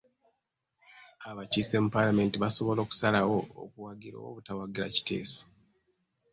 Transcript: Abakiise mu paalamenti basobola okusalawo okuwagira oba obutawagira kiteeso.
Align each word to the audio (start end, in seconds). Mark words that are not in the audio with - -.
Abakiise 1.29 1.75
mu 1.83 1.89
paalamenti 1.95 2.35
basobola 2.43 2.79
okusalawo 2.81 3.37
okuwagira 3.63 4.15
oba 4.19 4.29
obutawagira 4.31 4.93
kiteeso. 4.95 5.41